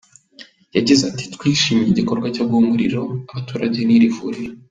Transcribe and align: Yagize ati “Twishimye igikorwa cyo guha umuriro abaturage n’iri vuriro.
Yagize 0.75 1.01
ati 1.11 1.23
“Twishimye 1.35 1.85
igikorwa 1.89 2.27
cyo 2.35 2.43
guha 2.47 2.61
umuriro 2.63 3.01
abaturage 3.31 3.79
n’iri 3.83 4.09
vuriro. 4.15 4.53